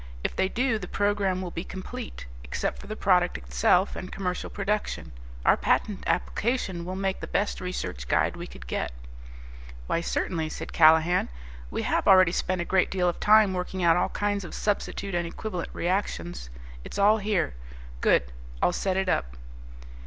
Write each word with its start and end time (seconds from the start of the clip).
If 0.23 0.35
they 0.35 0.49
do, 0.49 0.79
the 0.79 0.87
program 0.87 1.43
will 1.43 1.51
be 1.51 1.63
complete, 1.63 2.25
except 2.43 2.79
for 2.79 2.87
the 2.87 2.95
product 2.95 3.37
itself 3.37 3.95
and 3.95 4.11
commercial 4.11 4.49
production. 4.49 5.11
Our 5.45 5.55
patent 5.55 6.05
application 6.07 6.85
will 6.85 6.95
make 6.95 7.19
the 7.19 7.27
best 7.27 7.61
research 7.61 8.07
guide 8.07 8.35
we 8.35 8.47
could 8.47 8.65
get." 8.65 8.93
"Why 9.85 10.01
certainly," 10.01 10.49
said 10.49 10.73
Callahan. 10.73 11.29
"We 11.69 11.83
have 11.83 12.07
already 12.07 12.31
spent 12.31 12.61
a 12.61 12.65
great 12.65 12.89
deal 12.89 13.07
of 13.07 13.19
time 13.19 13.53
working 13.53 13.83
out 13.83 13.95
all 13.95 14.09
kinds 14.09 14.43
of 14.43 14.55
substitute 14.55 15.13
and 15.13 15.27
equivalent 15.27 15.69
reactions. 15.71 16.49
It's 16.83 16.97
all 16.97 17.19
here. 17.19 17.53
Good. 18.01 18.23
I'll 18.59 18.73
set 18.73 18.97
it 18.97 19.07
up." 19.07 19.37